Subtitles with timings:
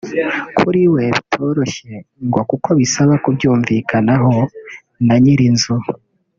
[0.57, 1.91] kuri we bitoroshye
[2.27, 4.33] ngo kuko bisaba kubyumvikanaho
[5.05, 5.73] na nyir’inzu